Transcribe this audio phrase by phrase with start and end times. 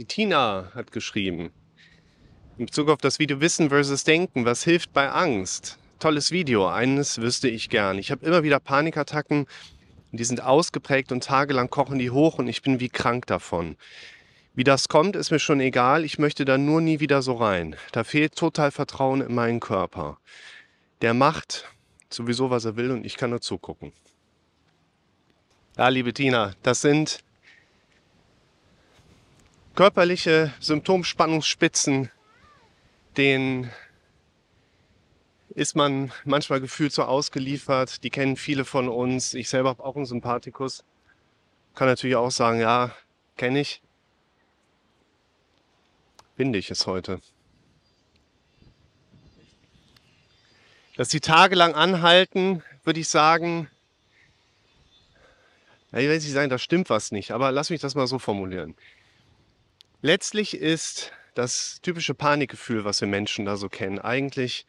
[0.00, 1.50] Die Tina hat geschrieben,
[2.56, 5.78] in Bezug auf das Video Wissen versus Denken, was hilft bei Angst?
[5.98, 7.98] Tolles Video, eines wüsste ich gern.
[7.98, 9.46] Ich habe immer wieder Panikattacken,
[10.12, 13.76] die sind ausgeprägt und tagelang kochen die hoch und ich bin wie krank davon.
[14.54, 17.76] Wie das kommt, ist mir schon egal, ich möchte da nur nie wieder so rein.
[17.92, 20.16] Da fehlt total Vertrauen in meinen Körper.
[21.02, 21.66] Der macht
[22.08, 23.92] sowieso, was er will und ich kann nur zugucken.
[25.76, 27.22] Ja, liebe Tina, das sind
[29.74, 32.10] körperliche Symptomspannungsspitzen,
[33.16, 33.70] denen
[35.54, 38.04] ist man manchmal gefühlt so ausgeliefert.
[38.04, 39.34] Die kennen viele von uns.
[39.34, 40.84] Ich selber habe auch einen Sympathikus.
[41.74, 42.94] Kann natürlich auch sagen, ja,
[43.36, 43.82] kenne ich.
[46.36, 47.20] Ich es heute.
[50.96, 53.68] Dass die tagelang anhalten, würde ich sagen,
[55.92, 58.18] ja, ich will nicht sagen, da stimmt was nicht, aber lass mich das mal so
[58.18, 58.74] formulieren.
[60.02, 64.66] Letztlich ist das typische Panikgefühl, was wir Menschen da so kennen, eigentlich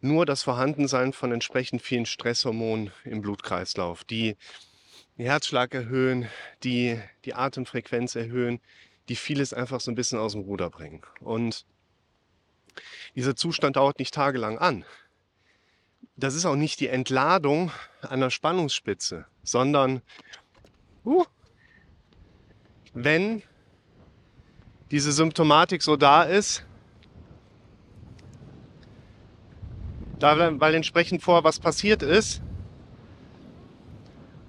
[0.00, 4.36] nur das Vorhandensein von entsprechend vielen Stresshormonen im Blutkreislauf, die
[5.18, 6.28] den Herzschlag erhöhen,
[6.64, 8.60] die die Atemfrequenz erhöhen,
[9.10, 11.02] die vieles einfach so ein bisschen aus dem Ruder bringen.
[11.20, 11.66] Und
[13.16, 14.84] dieser Zustand dauert nicht tagelang an.
[16.16, 17.70] Das ist auch nicht die Entladung
[18.00, 20.00] einer Spannungsspitze, sondern
[21.04, 21.24] uh,
[22.94, 23.42] wenn
[24.90, 26.64] diese Symptomatik so da ist,
[30.18, 32.42] da, weil entsprechend vorher was passiert ist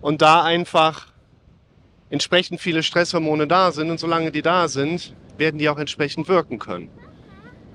[0.00, 1.08] und da einfach
[2.10, 6.58] entsprechend viele Stresshormone da sind und solange die da sind, werden die auch entsprechend wirken
[6.58, 6.90] können.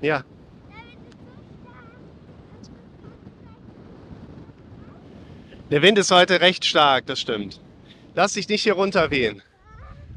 [0.00, 0.24] Ja.
[5.70, 7.60] Der Wind ist heute recht stark, das stimmt.
[8.14, 9.42] Lass dich nicht hier runterwehen.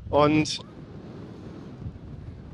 [0.09, 0.59] Und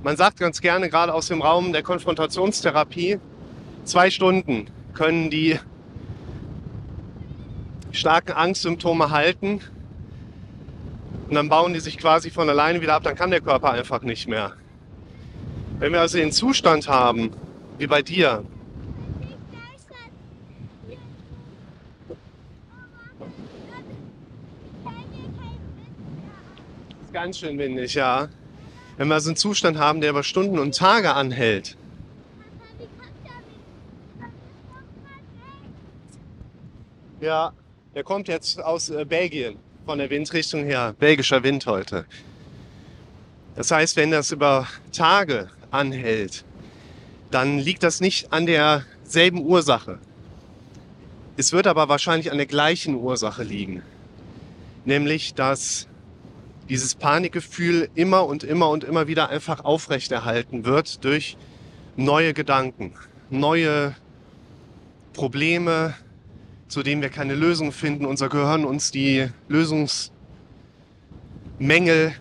[0.04, 3.20] man sagt ganz gerne, gerade aus dem Raum der Konfrontationstherapie,
[3.86, 5.58] zwei Stunden können die
[7.92, 9.62] starken Angstsymptome halten.
[11.30, 14.02] Und dann bauen die sich quasi von alleine wieder ab, dann kann der Körper einfach
[14.02, 14.54] nicht mehr.
[15.80, 17.32] Wenn wir also den Zustand haben,
[17.78, 18.44] wie bei dir,
[27.12, 28.28] ganz schön windig, ja.
[28.98, 31.78] Wenn wir also einen Zustand haben, der über Stunden und Tage anhält,
[37.24, 37.54] Ja,
[37.96, 40.94] der kommt jetzt aus äh, Belgien von der Windrichtung her.
[41.00, 42.06] Belgischer Wind heute.
[43.56, 46.44] Das heißt, wenn das über Tage anhält,
[47.32, 50.00] dann liegt das nicht an derselben Ursache.
[51.38, 53.84] Es wird aber wahrscheinlich an der gleichen Ursache liegen.
[54.84, 55.88] Nämlich, dass
[56.70, 61.38] dieses Panikgefühl immer und immer und immer wieder einfach aufrechterhalten wird durch
[61.96, 62.94] neue Gedanken,
[63.30, 63.96] neue
[65.14, 65.94] Probleme,
[66.68, 68.06] zu denen wir keine Lösung finden.
[68.06, 70.14] Unser Gehirn uns die Lösungsmängel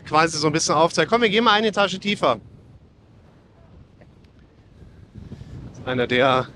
[0.07, 1.11] quasi so ein bisschen aufzeigt.
[1.11, 2.41] Komm, wir gehen mal eine Etage tiefer.
[5.85, 6.49] Einer der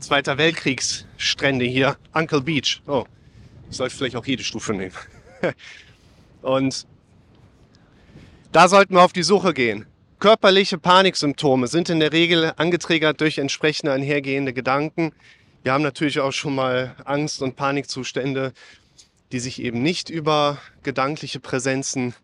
[0.00, 2.82] Zweiter Weltkriegsstrände hier, Uncle Beach.
[2.86, 3.04] Oh,
[3.68, 4.94] ich sollte vielleicht auch jede Stufe nehmen.
[6.42, 6.86] Und
[8.52, 9.86] da sollten wir auf die Suche gehen.
[10.18, 15.12] Körperliche Paniksymptome sind in der Regel angetriggert durch entsprechende einhergehende Gedanken,
[15.68, 18.52] wir haben natürlich auch schon mal Angst- und Panikzustände,
[19.32, 22.14] die sich eben nicht über gedankliche Präsenzen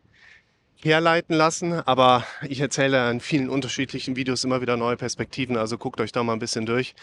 [0.76, 1.72] herleiten lassen.
[1.72, 5.56] Aber ich erzähle in vielen unterschiedlichen Videos immer wieder neue Perspektiven.
[5.56, 6.94] Also guckt euch da mal ein bisschen durch.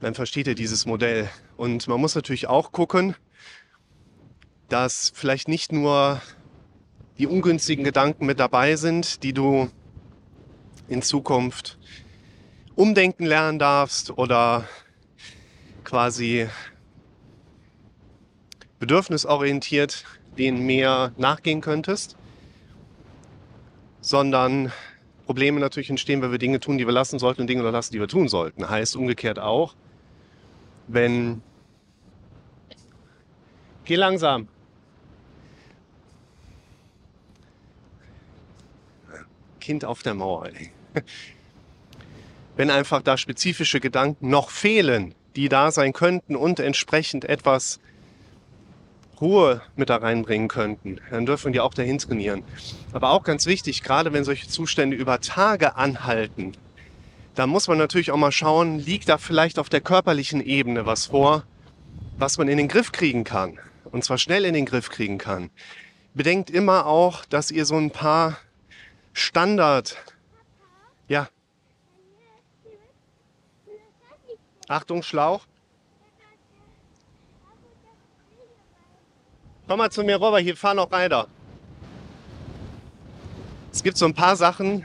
[0.00, 1.30] Dann versteht ihr dieses Modell.
[1.56, 3.14] Und man muss natürlich auch gucken,
[4.68, 6.20] dass vielleicht nicht nur
[7.18, 9.70] die ungünstigen Gedanken mit dabei sind, die du
[10.88, 11.78] in Zukunft
[12.74, 14.68] umdenken lernen darfst oder
[15.84, 16.48] quasi
[18.78, 20.04] bedürfnisorientiert
[20.36, 22.16] denen mehr nachgehen könntest,
[24.02, 24.70] sondern
[25.24, 28.00] Probleme natürlich entstehen, weil wir Dinge tun, die wir lassen sollten und Dinge lassen, die
[28.00, 28.68] wir tun sollten.
[28.68, 29.74] Heißt umgekehrt auch,
[30.86, 31.42] wenn
[33.86, 34.48] Geh langsam.
[39.66, 40.48] Kind auf der Mauer.
[42.54, 47.80] Wenn einfach da spezifische Gedanken noch fehlen, die da sein könnten und entsprechend etwas
[49.20, 52.44] Ruhe mit da reinbringen könnten, dann dürfen die auch dahin trainieren.
[52.92, 56.52] Aber auch ganz wichtig, gerade wenn solche Zustände über Tage anhalten,
[57.34, 61.06] da muss man natürlich auch mal schauen, liegt da vielleicht auf der körperlichen Ebene was
[61.06, 61.42] vor,
[62.18, 63.58] was man in den Griff kriegen kann.
[63.82, 65.50] Und zwar schnell in den Griff kriegen kann.
[66.14, 68.38] Bedenkt immer auch, dass ihr so ein paar
[69.16, 69.96] Standard.
[71.08, 71.28] Ja.
[74.68, 75.46] Achtung, Schlauch.
[79.66, 81.28] Komm mal zu mir rüber, hier fahren noch Reiter.
[83.72, 84.84] Es gibt so ein paar Sachen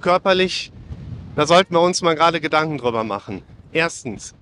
[0.00, 0.70] körperlich,
[1.34, 3.42] da sollten wir uns mal gerade Gedanken drüber machen.
[3.72, 4.36] Erstens,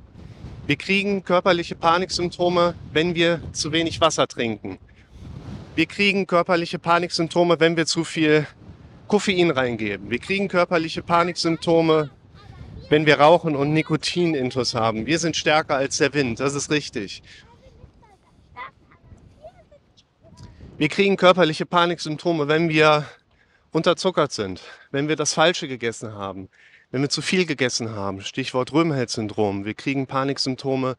[0.66, 4.78] wir kriegen körperliche Paniksymptome, wenn wir zu wenig Wasser trinken.
[5.74, 8.46] Wir kriegen körperliche Paniksymptome, wenn wir zu viel
[9.12, 10.10] Koffein reingeben.
[10.10, 12.08] Wir kriegen körperliche Paniksymptome,
[12.88, 15.04] wenn wir rauchen und Nikotinintus haben.
[15.04, 17.22] Wir sind stärker als der Wind, das ist richtig.
[20.78, 23.06] Wir kriegen körperliche Paniksymptome, wenn wir
[23.70, 24.62] unterzuckert sind,
[24.92, 26.48] wenn wir das Falsche gegessen haben,
[26.90, 28.22] wenn wir zu viel gegessen haben.
[28.22, 29.66] Stichwort Röhmheld-Syndrom.
[29.66, 30.96] Wir kriegen Paniksymptome,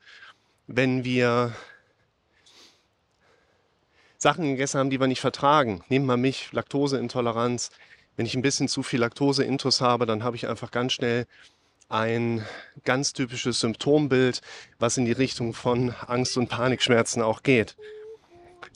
[0.68, 1.51] wenn wir
[4.19, 5.83] Sachen gegessen haben, die wir nicht vertragen.
[5.89, 7.71] Nehmen wir mich, Laktoseintoleranz.
[8.15, 11.25] Wenn ich ein bisschen zu viel Laktoseintus habe, dann habe ich einfach ganz schnell
[11.89, 12.45] ein
[12.86, 14.42] ganz typisches Symptombild,
[14.80, 17.75] was in die Richtung von Angst- und Panikschmerzen auch geht.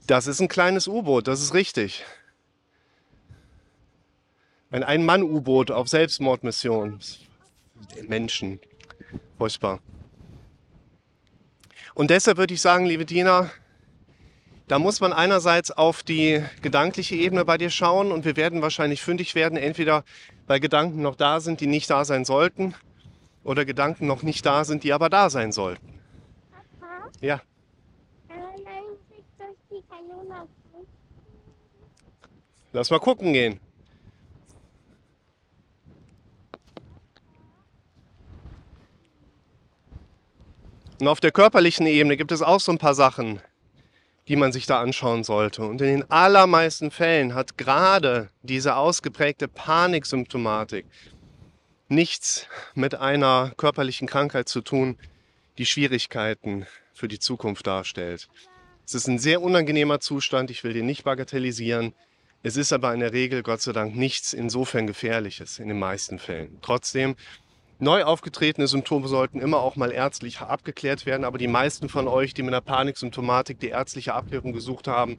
[0.05, 2.05] Das ist ein kleines U-Boot, das ist richtig.
[4.69, 6.99] Ein Ein-Mann-U-Boot auf Selbstmordmission.
[8.07, 8.59] Menschen.
[9.37, 9.79] Furchtbar.
[11.93, 13.49] Und deshalb würde ich sagen, liebe Dina,
[14.67, 19.01] da muss man einerseits auf die gedankliche Ebene bei dir schauen und wir werden wahrscheinlich
[19.01, 20.03] fündig werden, entweder
[20.45, 22.73] weil Gedanken noch da sind, die nicht da sein sollten,
[23.43, 25.99] oder Gedanken noch nicht da sind, die aber da sein sollten.
[26.79, 27.41] Papa, Ja,
[32.73, 33.59] lass mal gucken gehen.
[40.99, 43.39] Und auf der körperlichen Ebene gibt es auch so ein paar Sachen,
[44.27, 45.63] die man sich da anschauen sollte.
[45.63, 50.85] Und in den allermeisten Fällen hat gerade diese ausgeprägte Paniksymptomatik
[51.89, 54.97] nichts mit einer körperlichen Krankheit zu tun,
[55.57, 58.27] die Schwierigkeiten für die Zukunft darstellt.
[58.85, 61.93] Es ist ein sehr unangenehmer Zustand, ich will den nicht bagatellisieren.
[62.43, 66.19] Es ist aber in der Regel, Gott sei Dank, nichts insofern Gefährliches in den meisten
[66.19, 66.59] Fällen.
[66.61, 67.15] Trotzdem,
[67.79, 72.33] neu aufgetretene Symptome sollten immer auch mal ärztlich abgeklärt werden, aber die meisten von euch,
[72.33, 75.17] die mit einer Paniksymptomatik die ärztliche Abklärung gesucht haben,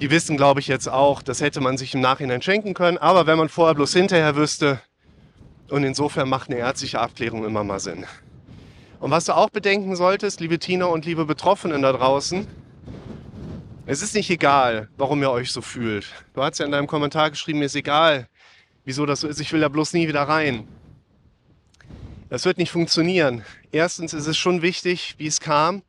[0.00, 3.26] die wissen, glaube ich, jetzt auch, das hätte man sich im Nachhinein schenken können, aber
[3.26, 4.80] wenn man vorher bloß hinterher wüsste,
[5.72, 8.04] und insofern macht eine ärztliche Abklärung immer mal Sinn.
[9.00, 12.46] Und was du auch bedenken solltest, liebe Tina und liebe Betroffenen da draußen,
[13.86, 16.06] es ist nicht egal, warum ihr euch so fühlt.
[16.34, 18.28] Du hast ja in deinem Kommentar geschrieben, mir ist egal,
[18.84, 20.68] wieso das so ist, ich will da bloß nie wieder rein.
[22.32, 23.44] Das wird nicht funktionieren.
[23.72, 25.82] Erstens ist es schon wichtig, wie es kam.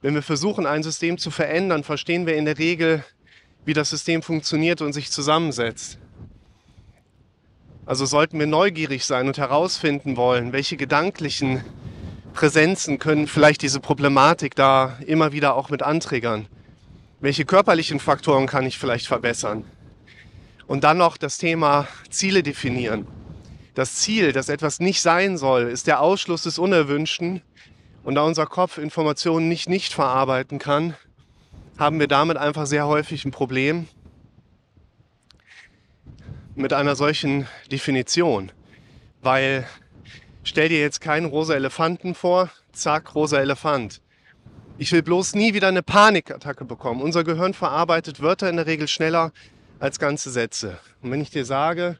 [0.00, 3.04] Wenn wir versuchen, ein System zu verändern, verstehen wir in der Regel,
[3.66, 5.98] wie das System funktioniert und sich zusammensetzt.
[7.84, 11.62] Also sollten wir neugierig sein und herausfinden wollen, welche gedanklichen
[12.32, 16.46] Präsenzen können vielleicht diese Problematik da immer wieder auch mit antriggern.
[17.20, 19.64] Welche körperlichen Faktoren kann ich vielleicht verbessern?
[20.66, 23.06] Und dann noch das Thema Ziele definieren.
[23.74, 27.42] Das Ziel, dass etwas nicht sein soll, ist der Ausschluss des Unerwünschten.
[28.04, 30.94] Und da unser Kopf Informationen nicht nicht verarbeiten kann,
[31.78, 33.88] haben wir damit einfach sehr häufig ein Problem
[36.54, 38.52] mit einer solchen Definition.
[39.22, 39.66] Weil
[40.42, 44.02] stell dir jetzt keinen rosa Elefanten vor, zack, rosa Elefant.
[44.76, 47.00] Ich will bloß nie wieder eine Panikattacke bekommen.
[47.00, 49.32] Unser Gehirn verarbeitet Wörter in der Regel schneller
[49.78, 50.78] als ganze Sätze.
[51.00, 51.98] Und wenn ich dir sage,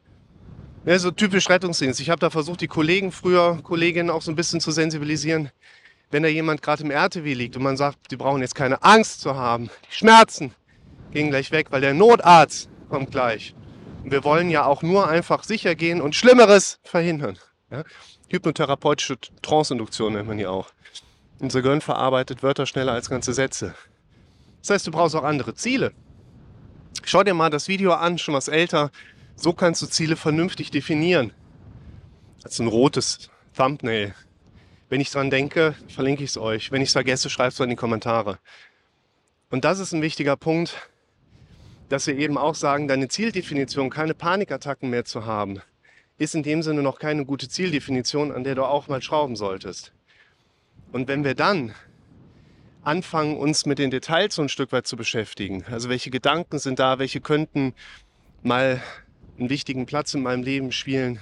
[0.84, 4.36] ja, so typisch Rettungsdienst, ich habe da versucht, die Kollegen früher, Kolleginnen auch so ein
[4.36, 5.50] bisschen zu sensibilisieren,
[6.10, 9.20] wenn da jemand gerade im RTW liegt und man sagt, die brauchen jetzt keine Angst
[9.20, 10.54] zu haben, die Schmerzen
[11.12, 13.54] gehen gleich weg, weil der Notarzt kommt gleich.
[14.02, 17.38] Und wir wollen ja auch nur einfach sicher gehen und Schlimmeres verhindern.
[17.70, 17.84] Ja?
[18.28, 20.70] Hypnotherapeutische Tranceinduktion nennt man die auch.
[21.38, 23.74] Unser Gehirn verarbeitet Wörter schneller als ganze Sätze.
[24.60, 25.92] Das heißt, du brauchst auch andere Ziele.
[27.04, 28.90] Schau dir mal das Video an, schon was älter.
[29.36, 31.32] So kannst du Ziele vernünftig definieren.
[32.44, 34.14] Als ein rotes Thumbnail.
[34.88, 36.70] Wenn ich dran denke, verlinke ich es euch.
[36.70, 38.38] Wenn ich es vergesse, schreibt es in die Kommentare.
[39.50, 40.90] Und das ist ein wichtiger Punkt,
[41.88, 45.60] dass wir eben auch sagen, deine Zieldefinition, keine Panikattacken mehr zu haben,
[46.18, 49.92] ist in dem Sinne noch keine gute Zieldefinition, an der du auch mal schrauben solltest.
[50.92, 51.74] Und wenn wir dann
[52.82, 56.78] anfangen, uns mit den Details so ein Stück weit zu beschäftigen, also welche Gedanken sind
[56.78, 57.74] da, welche könnten
[58.42, 58.82] mal
[59.42, 61.20] einen wichtigen Platz in meinem Leben spielen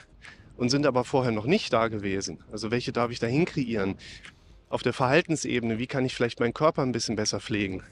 [0.58, 2.44] und sind aber vorher noch nicht da gewesen.
[2.52, 3.96] Also welche darf ich dahin kreieren?
[4.68, 7.82] Auf der Verhaltensebene, wie kann ich vielleicht meinen Körper ein bisschen besser pflegen?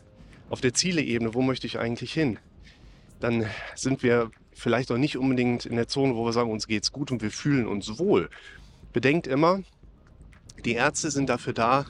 [0.51, 2.39] Auf der Zieleebene, wo möchte ich eigentlich hin?
[3.21, 6.93] Dann sind wir vielleicht auch nicht unbedingt in der Zone, wo wir sagen, uns geht's
[6.93, 8.29] gut und wir fühlen uns wohl.
[8.93, 9.63] Bedenkt immer,
[10.65, 11.87] die Ärzte sind dafür da,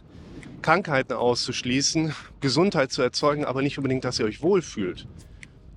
[0.62, 5.09] Krankheiten auszuschließen, Gesundheit zu erzeugen, aber nicht unbedingt, dass ihr euch wohlfühlt.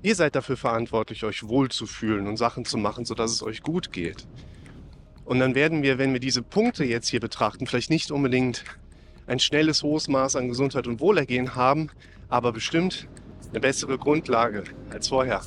[0.03, 4.27] Ihr seid dafür verantwortlich, euch wohlzufühlen und Sachen zu machen, sodass es euch gut geht.
[5.25, 8.63] Und dann werden wir, wenn wir diese Punkte jetzt hier betrachten, vielleicht nicht unbedingt
[9.27, 11.89] ein schnelles, hohes Maß an Gesundheit und Wohlergehen haben,
[12.29, 13.07] aber bestimmt
[13.51, 15.41] eine bessere Grundlage als vorher.